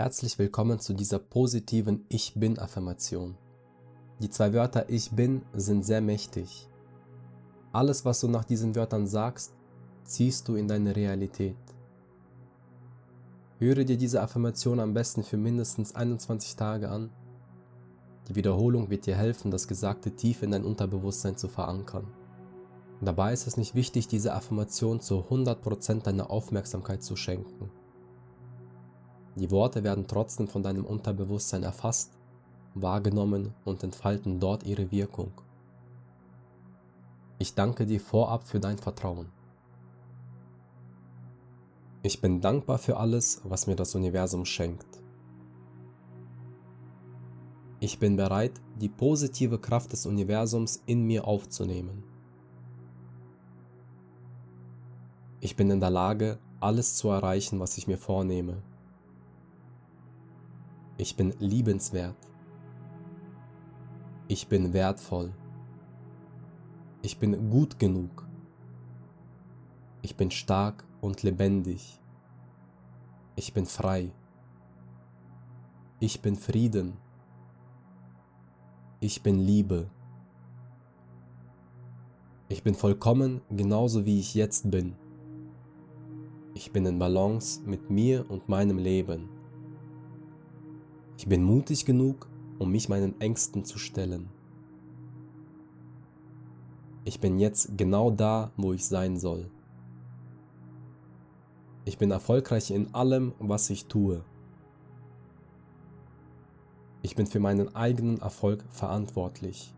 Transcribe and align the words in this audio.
Herzlich 0.00 0.38
willkommen 0.38 0.80
zu 0.80 0.94
dieser 0.94 1.18
positiven 1.18 2.06
Ich 2.08 2.32
bin-Affirmation. 2.34 3.36
Die 4.18 4.30
zwei 4.30 4.54
Wörter 4.54 4.88
Ich 4.88 5.10
bin 5.10 5.42
sind 5.52 5.84
sehr 5.84 6.00
mächtig. 6.00 6.70
Alles, 7.70 8.06
was 8.06 8.20
du 8.20 8.28
nach 8.28 8.44
diesen 8.44 8.74
Wörtern 8.74 9.06
sagst, 9.06 9.52
ziehst 10.04 10.48
du 10.48 10.54
in 10.54 10.68
deine 10.68 10.96
Realität. 10.96 11.58
Höre 13.58 13.84
dir 13.84 13.98
diese 13.98 14.22
Affirmation 14.22 14.80
am 14.80 14.94
besten 14.94 15.22
für 15.22 15.36
mindestens 15.36 15.94
21 15.94 16.56
Tage 16.56 16.88
an. 16.88 17.10
Die 18.30 18.36
Wiederholung 18.36 18.88
wird 18.88 19.04
dir 19.04 19.18
helfen, 19.18 19.50
das 19.50 19.68
Gesagte 19.68 20.12
tief 20.12 20.42
in 20.42 20.52
dein 20.52 20.64
Unterbewusstsein 20.64 21.36
zu 21.36 21.46
verankern. 21.46 22.06
Dabei 23.02 23.34
ist 23.34 23.46
es 23.46 23.58
nicht 23.58 23.74
wichtig, 23.74 24.08
diese 24.08 24.32
Affirmation 24.32 25.00
zu 25.00 25.26
100% 25.28 26.04
deiner 26.04 26.30
Aufmerksamkeit 26.30 27.02
zu 27.02 27.16
schenken. 27.16 27.70
Die 29.36 29.50
Worte 29.50 29.84
werden 29.84 30.06
trotzdem 30.06 30.48
von 30.48 30.62
deinem 30.62 30.84
Unterbewusstsein 30.84 31.62
erfasst, 31.62 32.18
wahrgenommen 32.74 33.54
und 33.64 33.82
entfalten 33.82 34.40
dort 34.40 34.64
ihre 34.64 34.90
Wirkung. 34.90 35.32
Ich 37.38 37.54
danke 37.54 37.86
dir 37.86 38.00
vorab 38.00 38.46
für 38.46 38.60
dein 38.60 38.78
Vertrauen. 38.78 39.28
Ich 42.02 42.20
bin 42.20 42.40
dankbar 42.40 42.78
für 42.78 42.96
alles, 42.96 43.40
was 43.44 43.66
mir 43.66 43.76
das 43.76 43.94
Universum 43.94 44.44
schenkt. 44.44 45.00
Ich 47.78 47.98
bin 47.98 48.16
bereit, 48.16 48.60
die 48.78 48.90
positive 48.90 49.58
Kraft 49.58 49.92
des 49.92 50.04
Universums 50.04 50.82
in 50.86 51.06
mir 51.06 51.26
aufzunehmen. 51.26 52.04
Ich 55.40 55.56
bin 55.56 55.70
in 55.70 55.80
der 55.80 55.90
Lage, 55.90 56.38
alles 56.60 56.96
zu 56.96 57.08
erreichen, 57.08 57.58
was 57.60 57.78
ich 57.78 57.86
mir 57.86 57.96
vornehme. 57.96 58.62
Ich 61.02 61.16
bin 61.16 61.32
liebenswert. 61.38 62.14
Ich 64.28 64.48
bin 64.48 64.74
wertvoll. 64.74 65.32
Ich 67.00 67.16
bin 67.18 67.48
gut 67.48 67.78
genug. 67.78 68.28
Ich 70.02 70.14
bin 70.18 70.30
stark 70.30 70.84
und 71.00 71.22
lebendig. 71.22 71.98
Ich 73.34 73.54
bin 73.54 73.64
frei. 73.64 74.12
Ich 76.00 76.20
bin 76.20 76.36
Frieden. 76.36 76.98
Ich 79.00 79.22
bin 79.22 79.38
Liebe. 79.38 79.88
Ich 82.50 82.62
bin 82.62 82.74
vollkommen 82.74 83.40
genauso 83.48 84.04
wie 84.04 84.20
ich 84.20 84.34
jetzt 84.34 84.70
bin. 84.70 84.96
Ich 86.52 86.72
bin 86.72 86.84
in 86.84 86.98
Balance 86.98 87.62
mit 87.62 87.88
mir 87.88 88.30
und 88.30 88.50
meinem 88.50 88.76
Leben. 88.76 89.39
Ich 91.20 91.26
bin 91.26 91.44
mutig 91.44 91.84
genug, 91.84 92.30
um 92.58 92.72
mich 92.72 92.88
meinen 92.88 93.20
Ängsten 93.20 93.66
zu 93.66 93.78
stellen. 93.78 94.30
Ich 97.04 97.20
bin 97.20 97.38
jetzt 97.38 97.76
genau 97.76 98.10
da, 98.10 98.52
wo 98.56 98.72
ich 98.72 98.86
sein 98.86 99.18
soll. 99.18 99.50
Ich 101.84 101.98
bin 101.98 102.10
erfolgreich 102.10 102.70
in 102.70 102.94
allem, 102.94 103.34
was 103.38 103.68
ich 103.68 103.84
tue. 103.84 104.24
Ich 107.02 107.16
bin 107.16 107.26
für 107.26 107.38
meinen 107.38 107.76
eigenen 107.76 108.22
Erfolg 108.22 108.64
verantwortlich. 108.70 109.74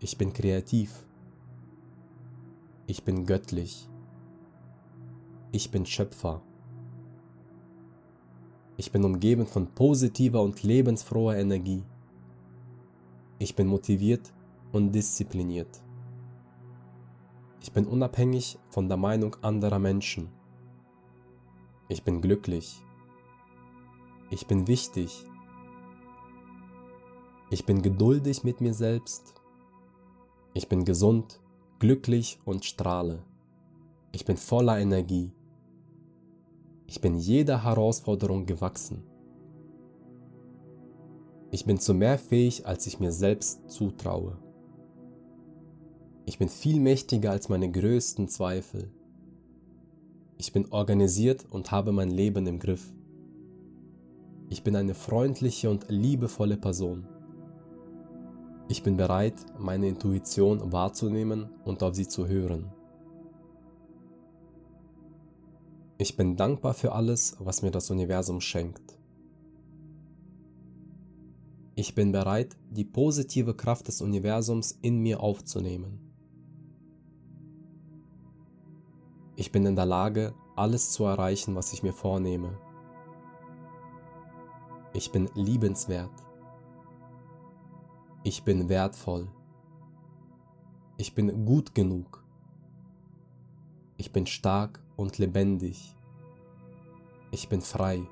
Ich 0.00 0.18
bin 0.18 0.32
kreativ. 0.32 1.06
Ich 2.88 3.04
bin 3.04 3.24
göttlich. 3.24 3.88
Ich 5.52 5.70
bin 5.70 5.86
Schöpfer. 5.86 6.42
Ich 8.76 8.90
bin 8.90 9.04
umgeben 9.04 9.46
von 9.46 9.68
positiver 9.68 10.42
und 10.42 10.62
lebensfroher 10.64 11.36
Energie. 11.36 11.84
Ich 13.38 13.54
bin 13.54 13.68
motiviert 13.68 14.32
und 14.72 14.90
diszipliniert. 14.92 15.80
Ich 17.60 17.72
bin 17.72 17.86
unabhängig 17.86 18.58
von 18.70 18.88
der 18.88 18.96
Meinung 18.96 19.36
anderer 19.42 19.78
Menschen. 19.78 20.28
Ich 21.88 22.02
bin 22.02 22.20
glücklich. 22.20 22.82
Ich 24.30 24.46
bin 24.46 24.66
wichtig. 24.66 25.24
Ich 27.50 27.64
bin 27.64 27.80
geduldig 27.80 28.42
mit 28.42 28.60
mir 28.60 28.74
selbst. 28.74 29.34
Ich 30.52 30.68
bin 30.68 30.84
gesund, 30.84 31.40
glücklich 31.78 32.40
und 32.44 32.64
strahle. 32.64 33.22
Ich 34.10 34.24
bin 34.24 34.36
voller 34.36 34.80
Energie. 34.80 35.32
Ich 36.86 37.00
bin 37.00 37.16
jeder 37.16 37.64
Herausforderung 37.64 38.46
gewachsen. 38.46 39.02
Ich 41.50 41.64
bin 41.64 41.78
zu 41.78 41.94
mehr 41.94 42.18
fähig, 42.18 42.66
als 42.66 42.86
ich 42.86 43.00
mir 43.00 43.12
selbst 43.12 43.70
zutraue. 43.70 44.36
Ich 46.26 46.38
bin 46.38 46.48
viel 46.48 46.80
mächtiger 46.80 47.30
als 47.30 47.48
meine 47.48 47.70
größten 47.70 48.28
Zweifel. 48.28 48.90
Ich 50.36 50.52
bin 50.52 50.70
organisiert 50.72 51.46
und 51.50 51.70
habe 51.70 51.92
mein 51.92 52.10
Leben 52.10 52.46
im 52.46 52.58
Griff. 52.58 52.92
Ich 54.48 54.62
bin 54.62 54.76
eine 54.76 54.94
freundliche 54.94 55.70
und 55.70 55.86
liebevolle 55.88 56.56
Person. 56.56 57.06
Ich 58.68 58.82
bin 58.82 58.96
bereit, 58.96 59.34
meine 59.58 59.88
Intuition 59.88 60.72
wahrzunehmen 60.72 61.48
und 61.64 61.82
auf 61.82 61.94
sie 61.94 62.08
zu 62.08 62.26
hören. 62.26 62.72
Ich 66.04 66.18
bin 66.18 66.36
dankbar 66.36 66.74
für 66.74 66.92
alles, 66.92 67.34
was 67.38 67.62
mir 67.62 67.70
das 67.70 67.90
Universum 67.90 68.42
schenkt. 68.42 68.98
Ich 71.76 71.94
bin 71.94 72.12
bereit, 72.12 72.58
die 72.68 72.84
positive 72.84 73.54
Kraft 73.54 73.88
des 73.88 74.02
Universums 74.02 74.78
in 74.82 74.98
mir 74.98 75.20
aufzunehmen. 75.20 75.98
Ich 79.36 79.50
bin 79.50 79.64
in 79.64 79.76
der 79.76 79.86
Lage, 79.86 80.34
alles 80.56 80.92
zu 80.92 81.04
erreichen, 81.04 81.54
was 81.54 81.72
ich 81.72 81.82
mir 81.82 81.94
vornehme. 81.94 82.58
Ich 84.92 85.10
bin 85.10 85.30
liebenswert. 85.34 86.12
Ich 88.24 88.44
bin 88.44 88.68
wertvoll. 88.68 89.26
Ich 90.98 91.14
bin 91.14 91.46
gut 91.46 91.74
genug. 91.74 92.23
Ich 94.04 94.12
bin 94.12 94.26
stark 94.26 94.82
und 94.96 95.16
lebendig. 95.16 95.96
Ich 97.30 97.48
bin 97.48 97.62
frei. 97.62 98.02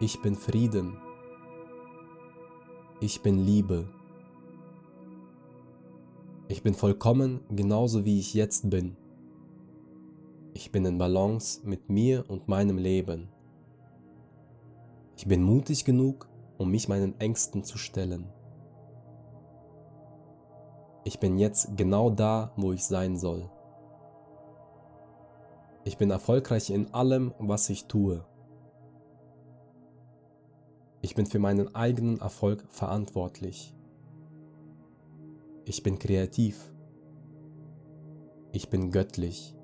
Ich 0.00 0.22
bin 0.22 0.34
Frieden. 0.34 0.96
Ich 3.02 3.20
bin 3.20 3.44
Liebe. 3.44 3.86
Ich 6.48 6.62
bin 6.62 6.72
vollkommen 6.72 7.40
genauso 7.50 8.06
wie 8.06 8.18
ich 8.18 8.32
jetzt 8.32 8.70
bin. 8.70 8.96
Ich 10.54 10.72
bin 10.72 10.86
in 10.86 10.96
Balance 10.96 11.60
mit 11.68 11.90
mir 11.90 12.24
und 12.28 12.48
meinem 12.48 12.78
Leben. 12.78 13.28
Ich 15.18 15.26
bin 15.26 15.42
mutig 15.42 15.84
genug, 15.84 16.30
um 16.56 16.70
mich 16.70 16.88
meinen 16.88 17.20
Ängsten 17.20 17.62
zu 17.62 17.76
stellen. 17.76 18.24
Ich 21.04 21.20
bin 21.20 21.36
jetzt 21.36 21.76
genau 21.76 22.08
da, 22.08 22.52
wo 22.56 22.72
ich 22.72 22.86
sein 22.86 23.18
soll. 23.18 23.50
Ich 25.88 25.96
bin 25.96 26.10
erfolgreich 26.10 26.68
in 26.68 26.92
allem, 26.92 27.32
was 27.38 27.70
ich 27.70 27.86
tue. 27.86 28.22
Ich 31.00 31.14
bin 31.14 31.24
für 31.24 31.38
meinen 31.38 31.74
eigenen 31.74 32.20
Erfolg 32.20 32.62
verantwortlich. 32.68 33.74
Ich 35.64 35.82
bin 35.82 35.98
kreativ. 35.98 36.74
Ich 38.52 38.68
bin 38.68 38.90
göttlich. 38.90 39.56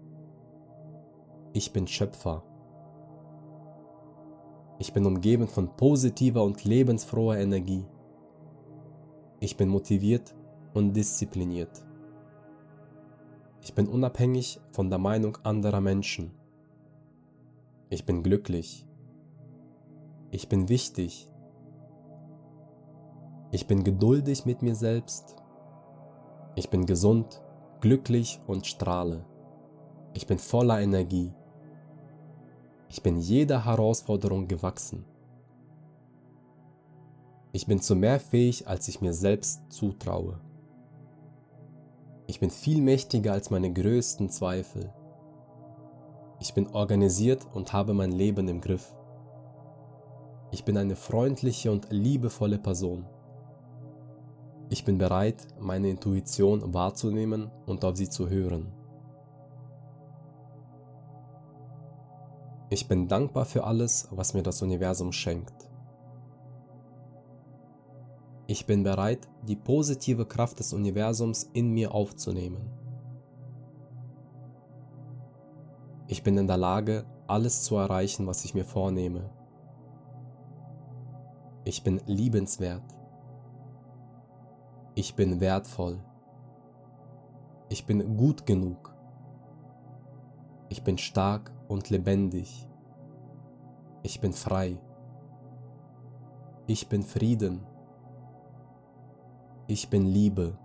Ich 1.53 1.75
bin 1.75 1.87
Schöpfer. 1.87 2.43
Ich 4.79 4.94
bin 4.94 5.05
umgeben 5.05 5.47
von 5.47 5.77
positiver 5.77 6.43
und 6.43 6.65
lebensfroher 6.65 7.37
Energie. 7.37 7.85
Ich 9.41 9.59
bin 9.59 9.69
motiviert 9.69 10.35
und 10.73 10.94
diszipliniert. 10.94 11.85
Ich 13.64 13.72
bin 13.72 13.88
unabhängig 13.88 14.61
von 14.72 14.90
der 14.90 14.99
Meinung 14.99 15.38
anderer 15.43 15.81
Menschen. 15.81 16.32
Ich 17.88 18.05
bin 18.05 18.22
glücklich. 18.22 18.87
Ich 20.31 20.50
bin 20.50 20.69
wichtig. 20.69 21.31
Ich 23.52 23.66
bin 23.66 23.82
geduldig 23.82 24.44
mit 24.44 24.61
mir 24.61 24.75
selbst. 24.75 25.37
Ich 26.56 26.69
bin 26.69 26.84
gesund, 26.84 27.40
glücklich 27.81 28.38
und 28.46 28.66
strahle. 28.66 29.25
Ich 30.12 30.26
bin 30.26 30.38
voller 30.38 30.82
Energie. 30.82 31.32
Ich 32.90 33.02
bin 33.02 33.17
jeder 33.17 33.64
Herausforderung 33.64 34.46
gewachsen. 34.46 35.06
Ich 37.52 37.67
bin 37.67 37.81
zu 37.81 37.96
mehr 37.96 38.20
fähig, 38.20 38.69
als 38.69 38.88
ich 38.88 39.00
mir 39.00 39.14
selbst 39.14 39.62
zutraue. 39.72 40.38
Ich 42.26 42.41
bin 42.41 42.50
viel 42.50 42.81
mächtiger 42.81 43.32
als 43.32 43.50
meine 43.50 43.73
größten 43.73 44.31
Zweifel. 44.31 44.91
Ich 46.41 46.55
bin 46.55 46.69
organisiert 46.69 47.47
und 47.53 47.73
habe 47.73 47.93
mein 47.93 48.12
Leben 48.12 48.49
im 48.49 48.61
Griff. 48.61 48.94
Ich 50.50 50.65
bin 50.65 50.76
eine 50.76 50.97
freundliche 50.97 51.71
und 51.71 51.88
liebevolle 51.91 52.59
Person. 52.59 53.06
Ich 54.71 54.85
bin 54.85 54.99
bereit, 54.99 55.47
meine 55.61 55.91
Intuition 55.91 56.73
wahrzunehmen 56.73 57.50
und 57.67 57.85
auf 57.85 57.97
sie 57.97 58.09
zu 58.09 58.29
hören. 58.29 58.73
Ich 62.70 62.88
bin 62.88 63.06
dankbar 63.06 63.44
für 63.44 63.65
alles, 63.65 64.09
was 64.11 64.35
mir 64.35 64.43
das 64.43 64.62
Universum 64.62 65.12
schenkt. 65.12 65.63
Ich 68.46 68.67
bin 68.67 68.82
bereit, 68.82 69.26
die 69.43 69.56
positive 69.56 70.26
Kraft 70.26 70.58
des 70.58 70.75
Universums 70.75 71.49
in 71.55 71.70
mir 71.70 71.94
aufzunehmen. 71.94 72.70
Ich 76.08 76.23
bin 76.23 76.37
in 76.37 76.46
der 76.46 76.58
Lage, 76.58 77.06
alles 77.26 77.62
zu 77.62 77.76
erreichen, 77.76 78.26
was 78.26 78.44
ich 78.44 78.55
mir 78.55 78.67
vornehme. 78.67 79.31
Ich 81.64 81.82
bin 81.82 82.02
liebenswert. 82.06 82.82
Ich 84.94 85.14
bin 85.14 85.41
wertvoll. 85.41 85.99
Ich 87.70 87.87
bin 87.87 88.19
gut 88.19 88.44
genug. 88.44 88.94
Ich 90.69 90.85
bin 90.85 90.99
stark 90.99 91.50
und 91.67 91.88
lebendig. 91.88 92.69
Ich 94.02 94.20
bin 94.20 94.35
frei. 94.35 94.79
Ich 96.67 96.88
bin 96.88 97.02
Frieden. 97.02 97.67
Ich 99.66 99.88
bin 99.88 100.05
Liebe. 100.05 100.58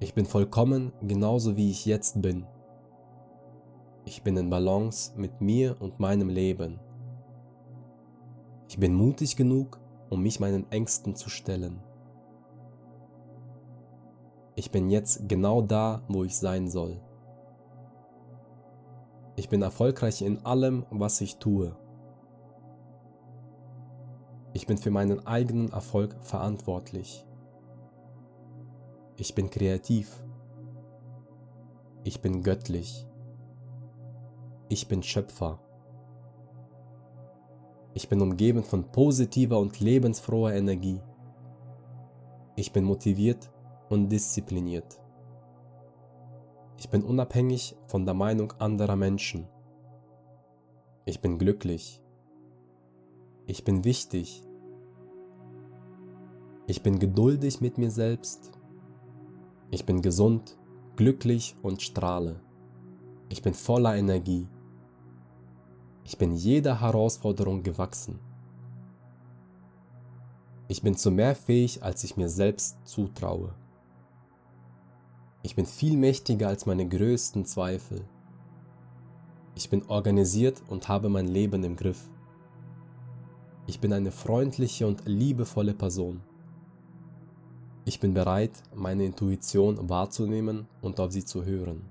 Ich 0.00 0.14
bin 0.14 0.24
vollkommen 0.24 0.94
genauso 1.02 1.58
wie 1.58 1.70
ich 1.70 1.84
jetzt 1.84 2.22
bin. 2.22 2.46
Ich 4.06 4.22
bin 4.22 4.34
in 4.38 4.48
Balance 4.48 5.12
mit 5.14 5.42
mir 5.42 5.76
und 5.78 6.00
meinem 6.00 6.30
Leben. 6.30 6.80
Ich 8.66 8.78
bin 8.78 8.94
mutig 8.94 9.36
genug, 9.36 9.78
um 10.08 10.22
mich 10.22 10.40
meinen 10.40 10.64
Ängsten 10.72 11.14
zu 11.14 11.28
stellen. 11.28 11.82
Ich 14.54 14.70
bin 14.70 14.88
jetzt 14.88 15.28
genau 15.28 15.60
da, 15.60 16.00
wo 16.08 16.24
ich 16.24 16.34
sein 16.34 16.70
soll. 16.70 16.98
Ich 19.36 19.50
bin 19.50 19.60
erfolgreich 19.60 20.22
in 20.22 20.46
allem, 20.46 20.86
was 20.88 21.20
ich 21.20 21.36
tue. 21.36 21.76
Ich 24.58 24.66
bin 24.66 24.76
für 24.76 24.90
meinen 24.90 25.24
eigenen 25.24 25.70
Erfolg 25.70 26.16
verantwortlich. 26.20 27.24
Ich 29.16 29.36
bin 29.36 29.50
kreativ. 29.50 30.20
Ich 32.02 32.20
bin 32.20 32.42
göttlich. 32.42 33.06
Ich 34.68 34.88
bin 34.88 35.04
Schöpfer. 35.04 35.60
Ich 37.94 38.08
bin 38.08 38.20
umgeben 38.20 38.64
von 38.64 38.90
positiver 38.90 39.60
und 39.60 39.78
lebensfroher 39.78 40.54
Energie. 40.54 41.00
Ich 42.56 42.72
bin 42.72 42.82
motiviert 42.82 43.52
und 43.88 44.08
diszipliniert. 44.08 45.00
Ich 46.78 46.90
bin 46.90 47.04
unabhängig 47.04 47.76
von 47.86 48.04
der 48.04 48.14
Meinung 48.14 48.52
anderer 48.58 48.96
Menschen. 48.96 49.46
Ich 51.04 51.20
bin 51.20 51.38
glücklich. 51.38 52.02
Ich 53.46 53.62
bin 53.62 53.84
wichtig. 53.84 54.42
Ich 56.70 56.82
bin 56.82 56.98
geduldig 56.98 57.62
mit 57.62 57.78
mir 57.78 57.90
selbst. 57.90 58.52
Ich 59.70 59.86
bin 59.86 60.02
gesund, 60.02 60.58
glücklich 60.96 61.56
und 61.62 61.80
strahle. 61.80 62.40
Ich 63.30 63.40
bin 63.40 63.54
voller 63.54 63.96
Energie. 63.96 64.46
Ich 66.04 66.18
bin 66.18 66.34
jeder 66.34 66.82
Herausforderung 66.82 67.62
gewachsen. 67.62 68.18
Ich 70.68 70.82
bin 70.82 70.94
zu 70.94 71.10
mehr 71.10 71.34
fähig, 71.34 71.82
als 71.82 72.04
ich 72.04 72.18
mir 72.18 72.28
selbst 72.28 72.76
zutraue. 72.86 73.54
Ich 75.42 75.56
bin 75.56 75.64
viel 75.64 75.96
mächtiger 75.96 76.48
als 76.48 76.66
meine 76.66 76.86
größten 76.86 77.46
Zweifel. 77.46 78.04
Ich 79.54 79.70
bin 79.70 79.84
organisiert 79.88 80.62
und 80.68 80.86
habe 80.86 81.08
mein 81.08 81.28
Leben 81.28 81.64
im 81.64 81.76
Griff. 81.76 82.10
Ich 83.66 83.80
bin 83.80 83.94
eine 83.94 84.12
freundliche 84.12 84.86
und 84.86 85.06
liebevolle 85.06 85.72
Person. 85.72 86.20
Ich 87.88 88.00
bin 88.00 88.12
bereit, 88.12 88.50
meine 88.74 89.06
Intuition 89.06 89.88
wahrzunehmen 89.88 90.66
und 90.82 91.00
auf 91.00 91.10
sie 91.10 91.24
zu 91.24 91.46
hören. 91.46 91.86